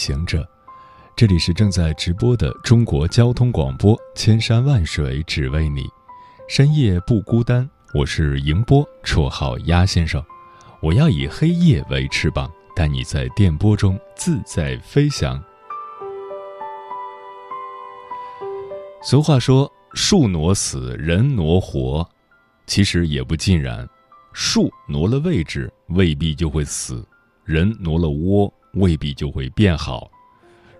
[0.00, 0.48] 行者，
[1.14, 5.86] 这里是正在直播的中国交通广播，千山万水只为你，
[6.48, 7.68] 深夜不孤单。
[7.92, 10.24] 我是迎波，绰号鸭先生。
[10.80, 15.38] 我要以黑夜为翅膀，带你在电波中自在飞翔。
[19.02, 22.08] 俗话说：“树挪死，人挪活。”
[22.66, 23.86] 其实也不尽然，
[24.32, 27.06] 树挪了位置，未必就会死。
[27.44, 30.10] 人挪了窝，未必就会变好。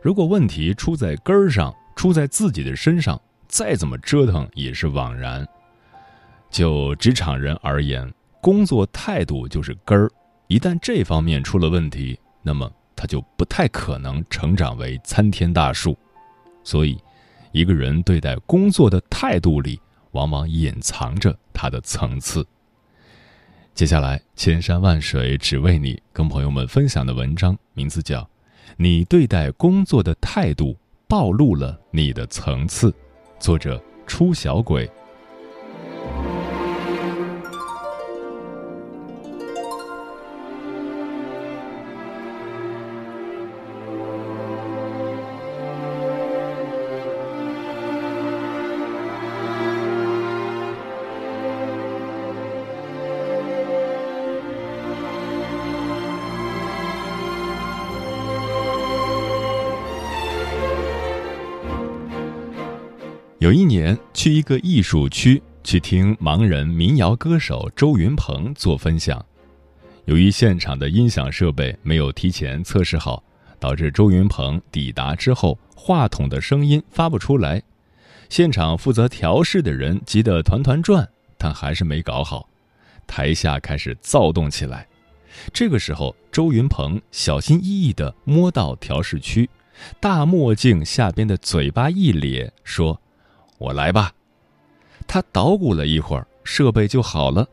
[0.02, 5.46] 如果问题出在根儿上，出在自己的身上，再怎么折腾也是枉然。
[6.50, 10.10] 就职场人而言，工作态度就是根儿，
[10.46, 15.96] 一旦这方面出了问题，那么他就不太可能成长为参天大树。
[16.64, 16.98] 所以，
[17.52, 19.80] 一个人对待工作的态度里，
[20.12, 22.46] 往往隐藏着他的层次。
[23.74, 28.20] 接下来，千山万水只为你，跟朋友们分享的文章名字叫
[28.76, 30.76] 《你对待工作的态度
[31.08, 32.90] 暴露了你的层次》，
[33.38, 34.90] 作者出小鬼。
[63.40, 69.24] 有一年去一个艺术区去听盲人民谣歌手周云鹏做分享，
[70.04, 73.24] 由于现场的音响设备没有提前测试好，
[73.58, 77.62] 导致周云鹏抵达之后话筒的声音发不出来。
[78.28, 82.46] 现场负责调试的人急得团团转，但还是没搞好，
[83.06, 84.86] 台下开始躁动起来。
[85.50, 89.48] 这个时候，周云鹏小心翼翼地摸到调试区，
[89.98, 93.00] 大墨镜下边的嘴巴一咧，说。
[93.60, 94.10] 我来吧，
[95.06, 97.46] 他捣鼓了一会儿，设备就好了。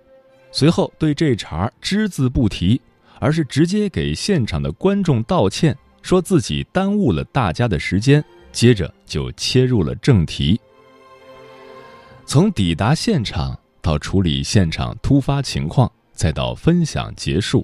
[0.54, 2.80] 随后对这茬只字不提，
[3.20, 8.24] 而是直接给现场的观众道歉，说自己耽误了大家的时间。
[8.54, 10.60] 接着就切入了正题。
[12.26, 17.64] 从抵达现场到处理现场突发情况，再到分享结束，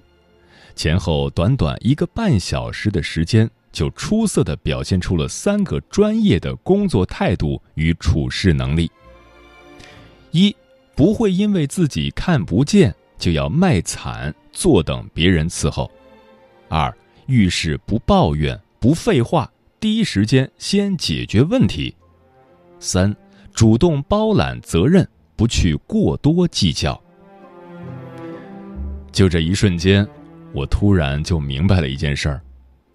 [0.76, 3.50] 前后短短一个半小时的时间。
[3.74, 8.88] 就出色的表现出了三个专业的工作态度与处事能力：
[10.30, 10.54] 一，
[10.94, 15.90] 不会因为自己看不见就要卖惨，坐等别人伺候；
[16.68, 16.96] 二，
[17.26, 21.92] 遇事不抱怨，不废话，第一时间先解决问题；
[22.78, 23.14] 三，
[23.52, 26.98] 主动包揽责任，不去过多计较。
[29.10, 30.06] 就这一瞬间，
[30.52, 32.40] 我突然就明白了一件事儿。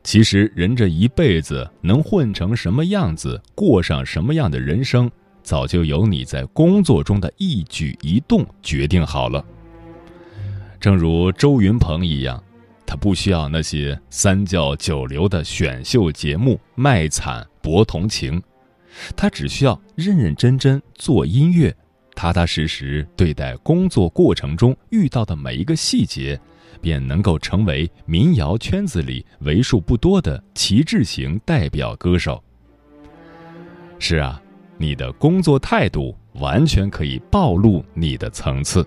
[0.02, 5.12] 其实，人这一辈子能混成什么样子，过上什么样的人生，
[5.44, 9.44] 早就由你在工作中的一举一动决定好了。
[10.80, 12.42] 正如周云鹏一样，
[12.86, 18.42] 他不需要那些三教九流的选秀节目卖惨博同情，
[19.16, 21.76] 他只需要认认真真做音乐，
[22.16, 26.40] 踏踏实实对待工作过程中遇到的每一个细节。
[26.82, 32.44] 便能够成为民谣圈子里为数不多的旗帜型代表歌手。
[34.00, 34.42] 是啊，
[34.78, 38.86] 你的工作态度完全可以暴露你的层次。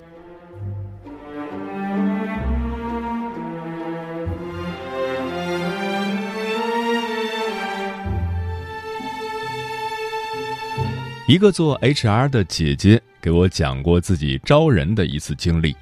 [11.29, 15.75] 一个做 HR 的姐姐给我讲过自己招人的一次经历。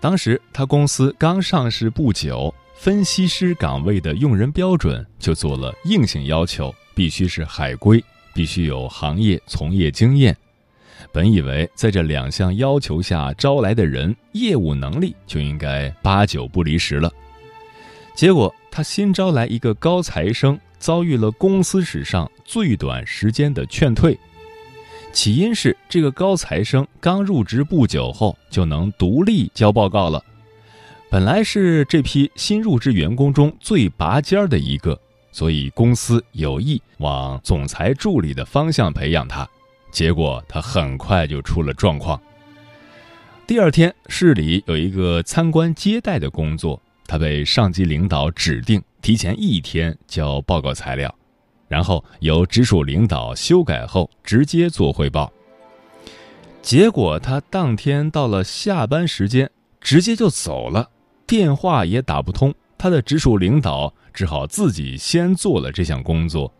[0.00, 8.02] 当时他公司刚上市不久，分析师岗位的用人标准就做了硬性要求，必须是海归，
[8.32, 10.36] 必须有行业从业经验。
[11.12, 17.12] 本以为在这两项要求下招来的人，业务能力就应该八九不离十了。
[18.14, 24.16] 结果他新招来一个高材生，遭遇了公司史上最短时间的劝退。
[25.18, 30.24] 起因是这个高材生刚入职不久后就能独立交报告了，
[31.10, 34.96] 本来是这批新入职员工中最拔尖儿的一个，
[35.32, 39.44] 所以公司有意往总裁助理的方向培养他。
[39.90, 42.22] 结果他很快就出了状况。
[43.44, 51.12] 第二天，市里有一个参观接待的工作，他被上级领导指定提前一天交报告材料，
[51.68, 55.32] 然后由直属领导修改后直接做汇报。
[56.60, 59.50] 结果他当天到了下班时间，
[59.80, 60.90] 直接就走了。
[61.26, 66.52] 电话也打不通，他的直属领导只好自己先做了这项工作。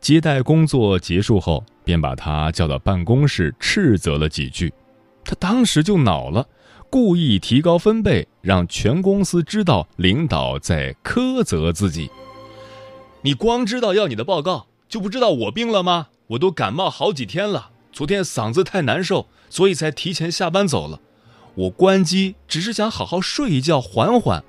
[0.00, 4.72] 接待工作结束后，便把他叫到办公室斥责了几句。
[5.24, 6.44] 他当时就恼了，
[6.90, 12.10] 故意提高分贝，让全公司知道领导在苛责自己。
[13.24, 16.08] 你光知道要你的报告，就不知道我病了吗？
[16.28, 21.00] 我都感冒好几天了，昨天嗓子太难受，所以才提前下班走了。
[21.54, 24.42] 我关机只是想好好睡一觉，缓缓。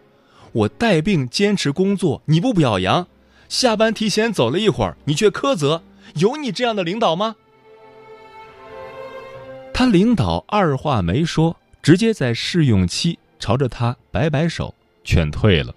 [0.53, 3.07] 我带病坚持工作，你不表扬，
[3.47, 5.83] 下班提前走了一会儿，你却苛责。
[6.15, 7.35] 有你这样的领导吗？
[9.73, 14.73] 他领导二话没说，直接在试用期朝着他摆摆手，
[15.03, 15.73] 劝退了。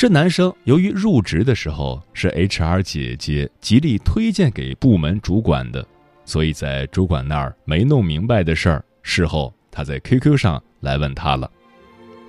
[0.00, 5.86] 这男生由于入职的时候是 HR 姐姐极力推荐给部门主管的。
[6.24, 11.50] 所以在主管那儿没弄明白的事儿，事后他在 QQ 上来问他了。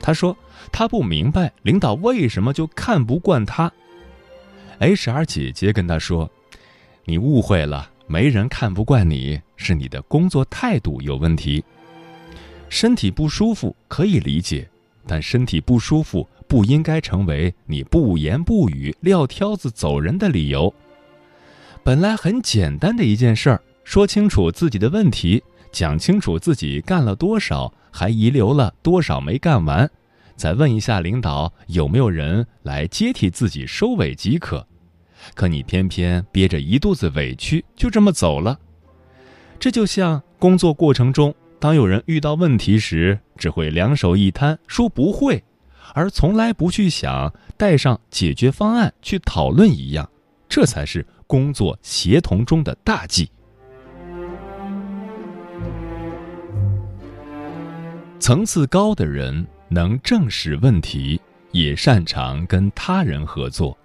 [0.02, 0.36] 他说
[0.70, 3.72] 他不明白领导为什么就看不惯他。
[4.82, 6.30] HR 姐姐跟他说
[7.08, 11.64] ：“你误会了，没人看不惯你，是你的工作态度有问题。
[12.68, 14.70] 身体不舒服可以理解，
[15.08, 20.74] 但身体不舒服不应该成为你不言不语撂挑子走人的理由。
[21.82, 29.90] 本来很简单的一件事儿。”说清楚自己的问题，讲清楚自己干了多少，还遗留了多少没干完，
[30.36, 34.68] 再问一下领导有没有人来接替自己收尾即可。
[35.34, 38.60] 可你偏偏憋着一肚子委屈，就这么走了。
[39.58, 45.42] 这就像工作过程中，当有人遇到问题时，只会两手一摊说不会，
[45.94, 50.10] 而从来不去想带上解决方案去讨论一样。
[50.50, 53.32] 这才是工作协同中的大忌。
[58.20, 61.20] 层次高的人能正视问题，
[61.52, 63.76] 也擅长跟他人合作；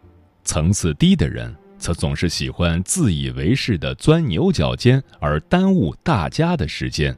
[0.45, 7.17] 层次低的人则总是喜欢自以为是的钻牛角尖，而耽误大家的时间。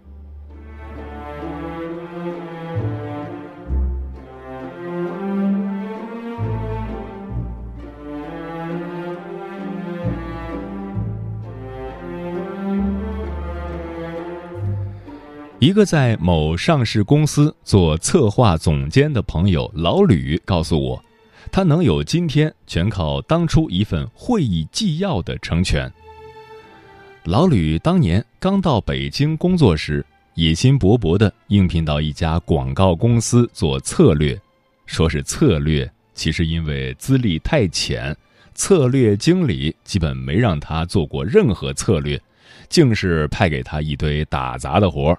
[15.68, 21.04] 一个在某上市公司做策划总监的朋友老吕告诉我，
[21.52, 25.92] 他能有今天，全靠当初一份会议纪要的成全。
[27.24, 30.02] 老吕当年刚到北京工作时，
[30.36, 34.40] 野心勃勃地应聘到一家广告公司做策略，
[34.86, 38.16] 说是策略，其实因为资历太浅，
[38.54, 42.18] 策略经理基本没让他做过任何策略，
[42.70, 45.18] 竟是派给他一堆打杂的活儿。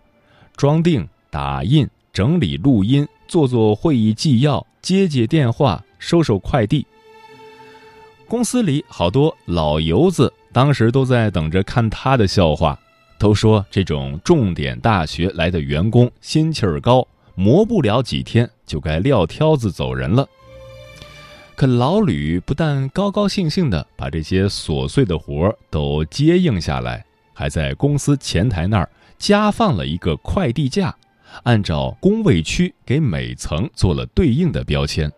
[0.59, 6.85] 装订、打印、整理录音、做做会议纪要、接接电话、收收快递。
[8.27, 12.77] 公司里好多老油子，当时都在等着看他的笑话，
[13.17, 20.27] 都说这种重点大学来的员工心气儿高，磨不了几天就该撂挑子走人了。
[21.55, 28.89] 可老吕不但高高兴兴的把这些琐碎的活都接应下来，还在公司前台那儿。
[29.19, 30.95] 加放了一个快递架，
[31.43, 35.11] 按照工位区给每层做了对应的标签。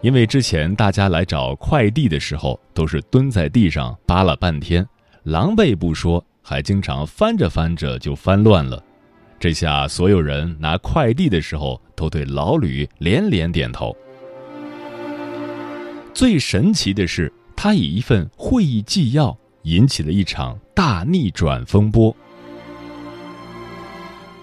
[0.00, 4.86] 因为之前大家来找快递的时候，都是蹲在地上扒了半天，
[5.22, 8.82] 狼狈不说，还经常翻着翻着就翻乱了。
[9.40, 13.96] 这下所有人拿快递的时候，都对老吕连连点头。
[16.12, 22.14] 最神奇的是，他以一份会议纪要引起了一场大逆转风波。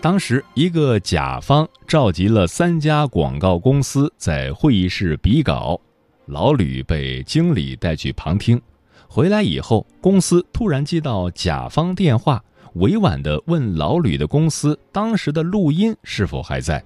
[0.06, 5.82] 当时，一个甲方召集了三家广告公司在会议室比稿，
[6.28, 8.62] 老吕被经理带去旁听。
[9.08, 12.40] 回来以后，公司突然接到甲方电话，
[12.76, 16.84] 委婉地问老吕的公司当时的录音是否还在。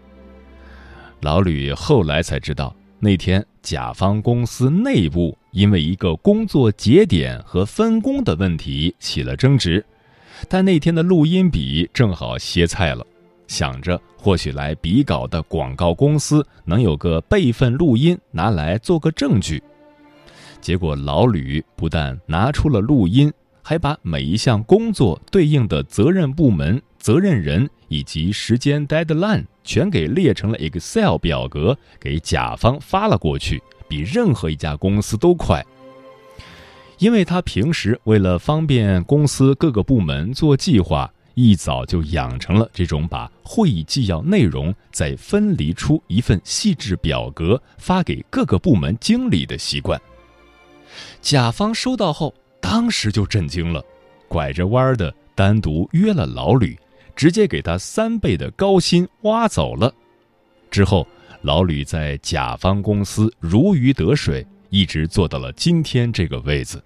[1.20, 9.86] 老吕后来才知道，那天甲方公司内部因为一个工作节点和分工的问题起了争执。
[10.48, 13.06] 但那天的录音笔正好歇菜了，
[13.48, 19.62] 想着或许来比稿的广告公司能有个备份录音拿来做个证据。
[20.62, 23.32] 结果老吕不但拿出了录音，
[23.62, 35.66] 还把每一项工作对应的责任部门、责任人以及时间 deadline 全给列成了 Excel 表格，给甲方发了过去，比任何一家公司都快。
[37.00, 50.00] 因为他平时为了方便公司各个部门做计划，一早就养成了这种把会议纪要内容再分离出一份细致表格发给各个部门经理的习惯。
[51.22, 53.82] 甲方收到后，当时就震惊了，
[54.28, 56.78] 拐着弯的单独约了老吕，
[57.16, 59.94] 直接给他三倍的高薪挖走了。
[60.70, 61.08] 之后，
[61.44, 66.84] 老吕在甲方公司如鱼得水，一直做到了今天这个位子。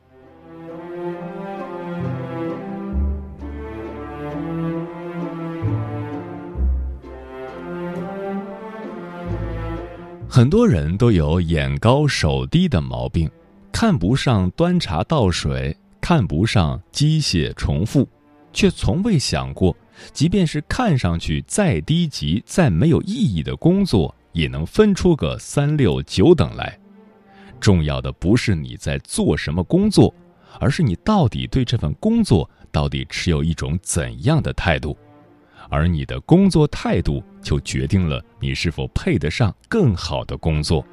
[10.36, 13.30] 很多人都有眼高手低的毛病，
[13.72, 18.10] 看不上端茶倒水，看不上机械重复，
[18.52, 19.78] 却从未想过，
[20.12, 26.80] 即便是看上去再低级、再没有意义的工作，也能分出个三六九等来。
[27.60, 30.12] 重要的不是你在做什么工作，
[30.60, 34.98] 而是你到底对这份工作到底持有一种怎样的态度。
[35.74, 40.86] 而你的工作态度，就决定了你是否配得上更好的工作。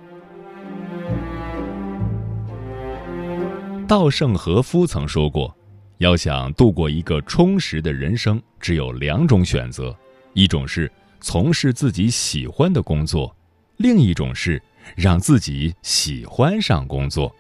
[3.87, 5.55] 稻盛和夫曾说过
[5.99, 9.95] ：“要想度过一个充实的人生，只有两种选择，
[10.33, 13.37] 一种是从事自己喜欢的工作，
[13.77, 14.63] 另一种是
[14.97, 17.31] 让自己喜欢上工作。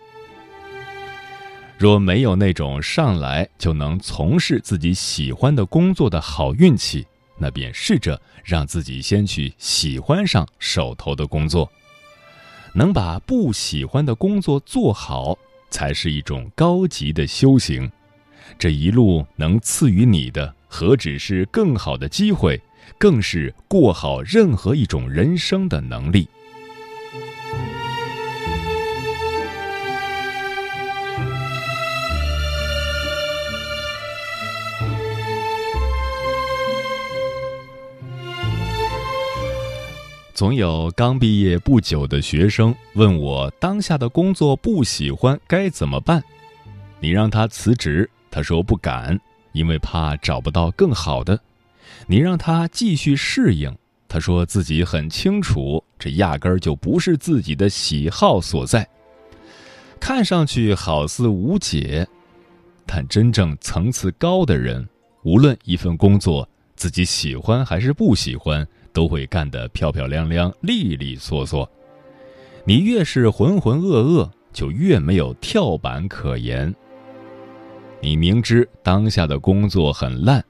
[1.78, 7.06] 若没有那种上来就能从事自己喜欢的工作的好运气。”
[7.40, 11.68] 那便试着让自己先去喜欢上手头的工作，
[12.74, 15.36] 能把不喜欢的工作做好，
[15.70, 17.90] 才是一种高级的修行。
[18.58, 22.60] 这一路能赐予你的，何止是更好的机会，
[22.98, 26.28] 更是过好任何一种人生的能力。
[40.40, 46.24] 总有刚毕业不久的学生问我，当下的工作不喜欢该怎么办？
[46.98, 49.20] 你让他辞职，他说不敢，
[49.52, 51.36] 因为怕找不到更好的；
[52.06, 53.76] 你让他继续适应，
[54.08, 58.88] 他说自己很清楚，这压根儿就不是自己的喜好所在。
[60.00, 62.08] 看上去好似无解，
[62.86, 64.88] 但真正层次高的人，
[65.22, 66.48] 无论一份工作
[66.80, 68.66] 自己喜欢还是不喜欢。
[68.92, 71.70] 都会干得漂漂亮亮、利利索索。
[72.64, 76.74] 你越是浑浑噩噩，就越没有跳板可言。
[78.00, 80.44] 你明知当下的工作很烂，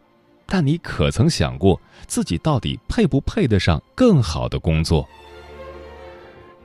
[0.46, 5.06] 但你可曾想过自己到底配不配得上更好的工作？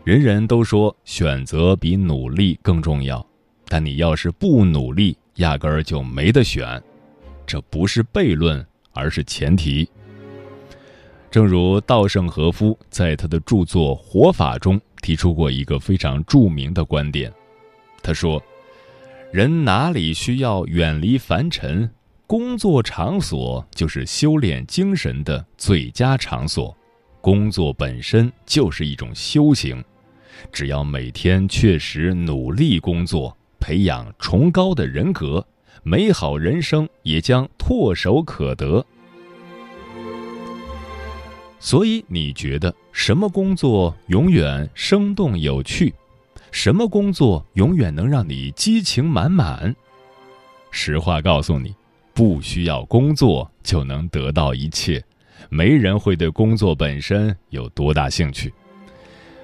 [0.05, 3.25] 人人都说选择比努力更重要，
[3.67, 6.81] 但你要是不努力，压根儿就没得选。
[7.45, 9.87] 这不是悖论，而是前提。
[11.29, 17.31] 正如稻盛和夫在他的著作《活法》中提出过一个非常著名的观点，
[18.01, 18.41] 他说
[19.33, 21.91] ：“人哪里需要远离凡尘，
[22.25, 26.75] 工作场所就是修炼精神的最佳场所。
[27.19, 29.83] 工作本身就是一种修行，
[30.53, 35.45] 只要每天确实努力工作，培养崇高的人格，
[35.87, 38.83] 美好人生也将唾手可得。”
[41.59, 45.93] 所以你觉得什么工作永远生动有趣？
[46.51, 49.75] 什么工作永远能让你激情满满？
[50.71, 51.75] 实话告诉你，
[52.13, 55.03] 不需要工作就能得到一切。
[55.49, 58.53] 没人会对工作本身有多大兴趣。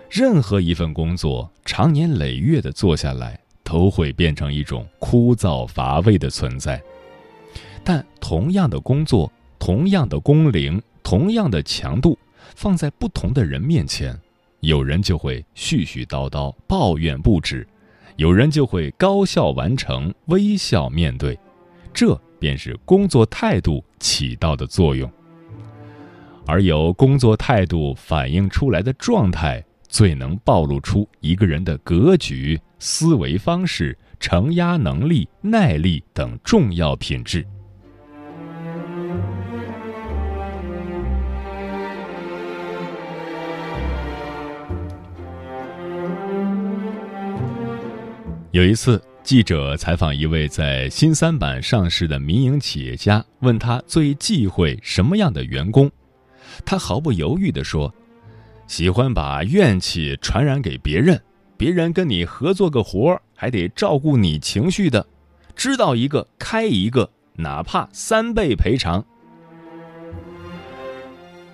[0.10, 6.82] 任何一份工作，长年累月的做下来，都会变成一种枯燥乏味的存在。
[7.84, 10.82] 但同样的工作，同样的工龄。
[11.03, 12.18] 同样的强度，
[12.56, 14.18] 放在不同的人面前，
[14.60, 17.68] 有人就会絮絮叨叨抱怨不止，
[18.18, 21.38] 有人就会高效完成，微笑面对。
[21.91, 25.12] 这便是工作态度起到的作用。
[26.46, 37.45] 而由工作态度反映出来的状态，最能暴露出一个人的格局思维方式承压能力耐力等重要品质。
[48.51, 55.91] 有一次记者采访一位在新三板上市的民营企业家问他最忌讳什么样的员工。
[56.65, 57.93] 他毫不犹豫地说
[58.72, 61.22] 喜欢把怨气传染给别人，
[61.58, 65.06] 别人跟你合作个活儿还得照顾你情绪的，
[65.58, 69.04] 知道一个开一个，哪怕三倍赔偿。”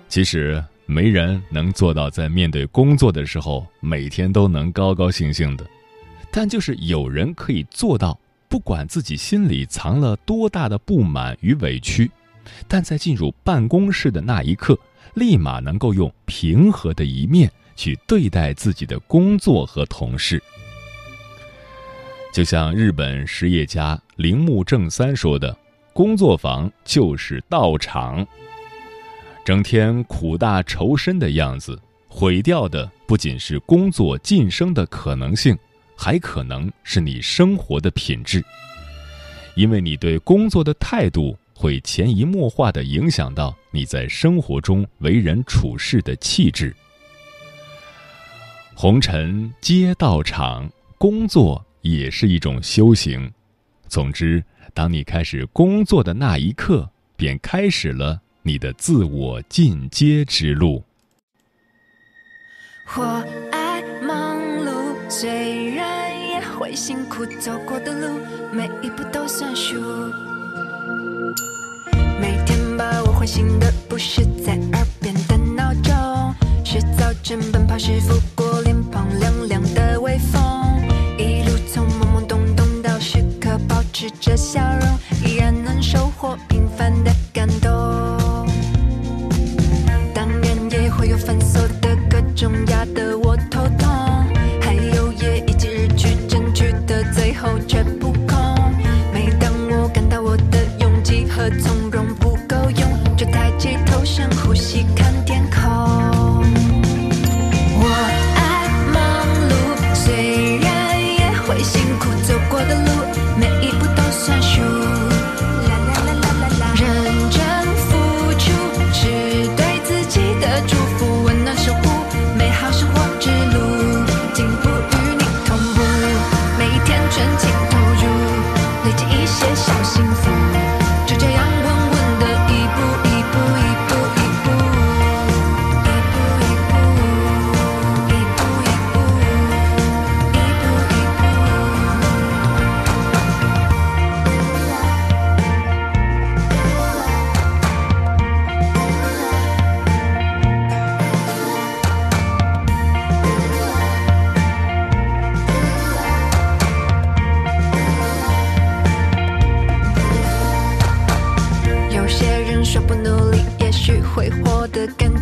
[0.08, 5.66] 其实，没人能做到在面对工作的时候每天都能高高兴兴的。
[6.30, 8.16] 但就是有人可以做到，
[8.48, 12.08] 不管自己心里藏了多大的不满与委屈，
[12.68, 14.78] 但在进入办公室的那一刻，
[15.14, 20.42] 立马能够用平和的一面去对待自己的工作和同事。
[22.32, 25.56] 就像日本实业家铃木正三说的
[25.92, 28.26] ：“工作房就是道场。”
[29.44, 35.56] 整天苦大仇深的样子，毁掉的不仅是工作晋升的可能性。
[36.00, 38.40] 还可能是你生活的品质，
[39.56, 46.74] 因为你对工作的态度会潜移默化的影响到你在生活中为人处事的气质。
[48.74, 53.32] 红尘皆道场，工作也是一种修行。
[53.88, 60.84] 总之，当你开始工作的那一刻，便开始了你的自我进阶之路。
[62.96, 63.02] 我
[63.50, 65.98] 爱忙碌，虽然。
[66.58, 68.20] 会辛苦走过的路，
[68.52, 69.80] 每一步都算数。
[72.20, 72.47] 每天
[73.28, 75.94] 醒的不是在耳边的闹钟，
[76.64, 80.40] 是早晨奔跑时拂过脸庞凉凉的微风。
[81.18, 87.97] 一路从懵懵懂懂到时刻保持着笑容，依然能收获平凡的感动。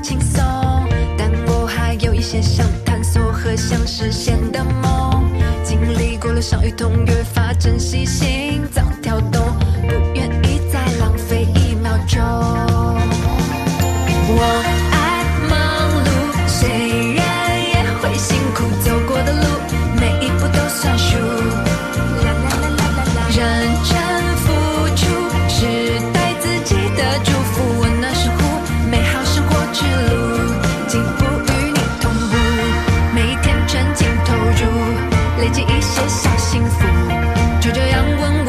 [0.06, 0.40] 轻松，
[1.18, 5.32] 但我还有一些想探索和想实现的梦。
[5.64, 8.35] 经历过了伤与痛，越发珍惜心。
[36.08, 36.86] 小幸福
[37.60, 38.45] 就这样问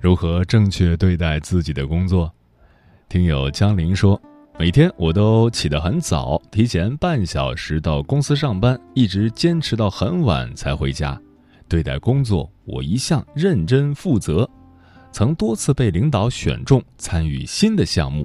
[0.00, 2.32] 如何正确对待自己的工作？
[3.08, 4.20] 听友江林说，
[4.58, 11.20] 每天我都起得很早，提前半小时到公司上班，一直坚持到很晚才回家。
[11.68, 14.48] 对待工作，我一向认真负责，
[15.10, 18.24] 曾多次被领导选中参与新的项目。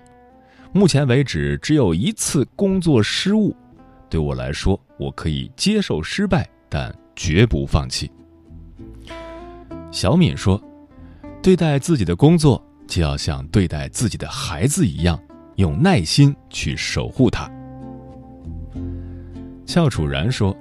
[0.71, 3.55] 目前为止，只有一次工作失误。
[4.09, 8.11] 对我来说，我可以接受失败，但绝不放弃。
[9.91, 10.61] 小敏说。
[11.41, 15.19] 对待自己的工作，就要像对待自己的孩子一样，
[15.57, 17.47] 用耐心去守护他。
[19.63, 20.57] 俏楚然说：“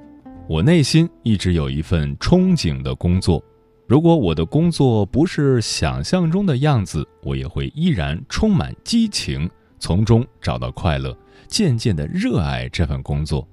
[0.47, 3.43] 我内心一直有一份憧憬的工作，
[3.87, 11.17] 如果我的工作不是想象中的样子，我也会依然充满激情，从中找到快乐，
[11.49, 13.49] 渐渐的热爱这份工作。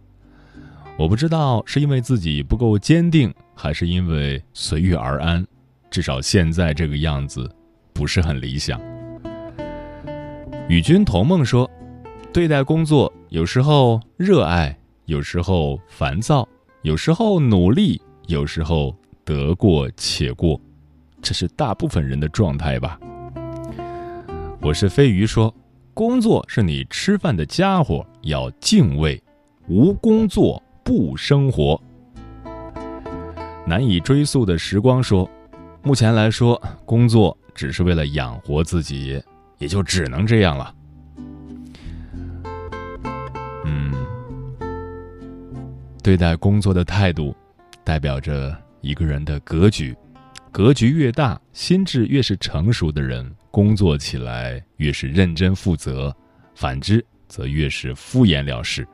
[0.98, 5.46] 我不知道是因为自己不够坚定，还是因为随遇而安，
[5.90, 7.50] 至少现在这个样子
[7.94, 8.80] 不是很理想。
[10.70, 11.70] 与君同梦说，
[12.32, 16.48] 对待工作有时候热爱，有时候烦躁。
[16.84, 20.60] 有时候努力，有时候得过且过，
[21.22, 23.00] 这是大部分人的状态吧。
[24.60, 25.54] 我是飞鱼说，
[25.94, 29.22] 工作是你吃饭的家伙，要敬畏，
[29.68, 31.82] 无工作不生活。
[33.66, 35.30] 难以追溯的时光说，
[35.84, 39.22] 目前来说，工作只是为了养活自己，
[39.58, 40.76] 也就只能这样了。
[46.04, 47.36] 对待工作的态度，
[47.84, 49.96] 代表着一个人的格局。
[50.52, 56.12] 格局越大，心智越是成熟的人，工作起来越是认真负责；
[56.56, 58.86] 反之，则越是敷衍了事。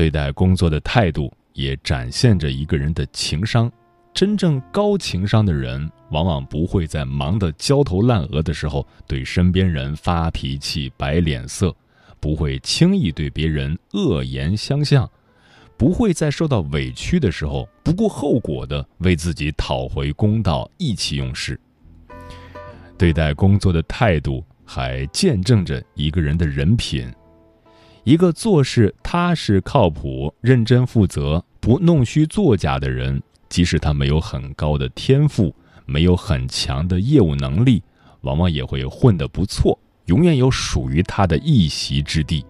[0.00, 3.70] 对待工作的态度，也展现着一个人的情商。
[4.14, 11.76] 真正高情商的人，往往不会在忙得焦头烂额的时候对身边人发脾气、摆脸色，
[12.18, 15.06] 不会轻易对别人恶言相向。
[15.76, 21.60] 不会在受到委屈的时候不顾后果的为自己讨回公道，意气用事。
[22.96, 27.06] 对待工作的态度，还见证着一个人的人品。
[28.10, 35.54] 一个做事踏实、靠谱、认真负责、不弄虚作假的人，即使他没有很高的天赋，
[35.86, 37.80] 没有很强的业务能力，
[38.22, 42.44] 往往也会混得不错，永远有属于他的一席之地。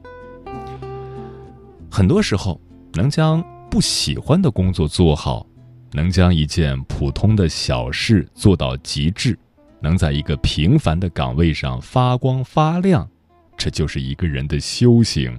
[1.91, 2.59] 很多时候。
[2.95, 5.47] 能将不喜欢的工作做好，
[5.93, 9.39] 能将一件普通的小事做到极致，
[9.81, 13.09] 能在一个平凡的岗位上发光发亮，
[13.57, 15.39] 这就是一个人的修行。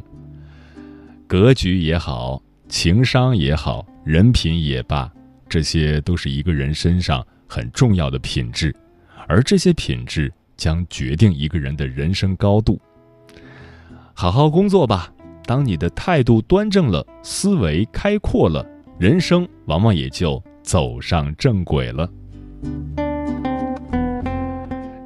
[1.31, 5.09] 格局也好，情商也好，人品也罢，
[5.47, 8.75] 这些都是一个人身上很重要的品质，
[9.29, 12.77] 而这些品质将决定一个人的人生高度。
[14.13, 15.09] 好好工作吧。
[15.45, 18.65] 当你的态度端正了，思维开阔了，
[18.99, 22.09] 人生往往也就走上正轨了。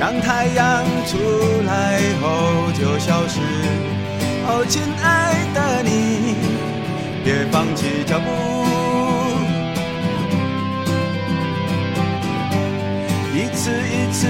[0.00, 1.18] 当太阳出
[1.66, 3.40] 来后就消失。
[4.46, 6.36] 哦，亲爱的你，
[7.24, 8.26] 别放弃脚步。
[13.34, 14.26] 一次一次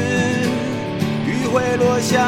[1.27, 2.25] 雨会落下，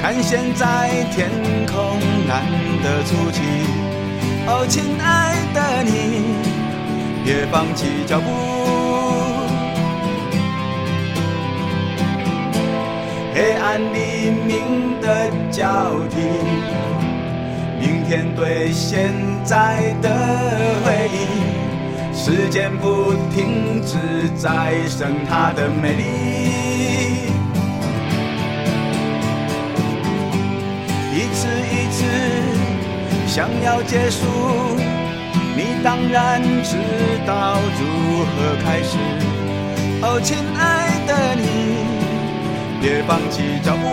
[0.00, 1.28] 看现在天
[1.66, 2.44] 空蓝
[2.82, 3.42] 得出奇。
[4.46, 5.90] 哦，亲爱的你。
[7.24, 8.30] 别放弃脚步，
[13.34, 15.66] 黑暗黎明的交
[16.10, 16.16] 替，
[17.80, 19.10] 明天对现
[19.42, 20.10] 在的
[20.84, 23.96] 回忆，时间不停止
[24.36, 26.02] 再生它的美丽，
[31.14, 32.04] 一次一次
[33.26, 34.26] 想要结束。
[35.56, 36.76] 你当然知
[37.26, 38.98] 道如何开始，
[40.02, 41.42] 哦，亲爱的你，
[42.82, 43.86] 别放弃脚步，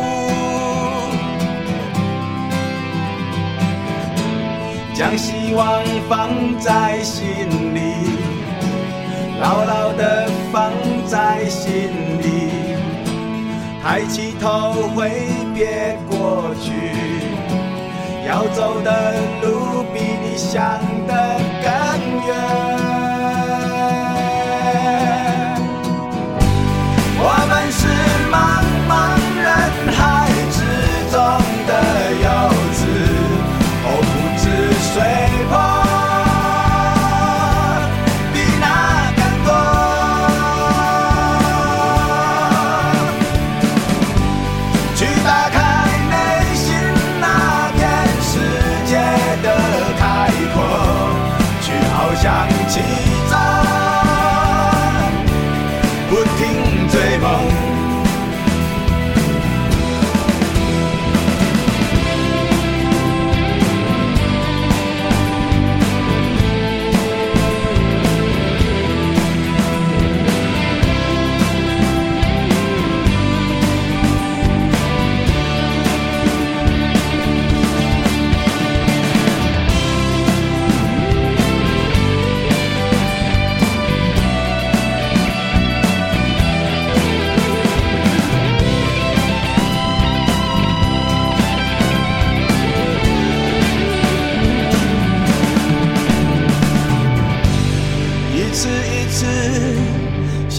[4.96, 6.28] 将希望放
[6.60, 7.80] 在心里，
[9.40, 10.72] 牢牢的放
[11.06, 12.50] 在心里，
[13.84, 15.12] 抬起头挥
[15.54, 16.72] 别过去，
[18.28, 20.60] 要走的路比你想
[21.08, 21.40] 的。
[21.62, 21.70] 更
[22.26, 22.69] 远。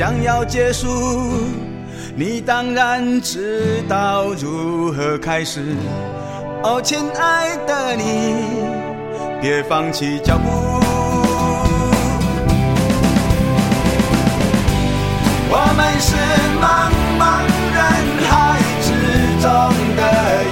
[0.00, 0.88] 想要结束
[2.16, 5.76] 你当然知道如何开始
[6.62, 8.34] 哦亲爱的你
[9.42, 10.48] 别放弃脚步。
[15.50, 16.16] 我们是
[16.62, 17.44] 茫茫
[17.76, 17.78] 人
[18.24, 18.88] 海之
[19.42, 19.52] 中
[19.98, 20.00] 的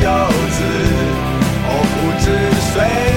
[0.05, 0.09] 游
[0.53, 0.59] 子
[1.65, 2.27] 哦不知
[2.75, 3.08] 谁